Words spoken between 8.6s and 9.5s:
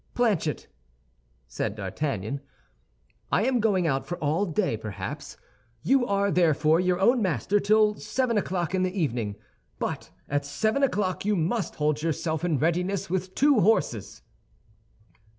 in the evening;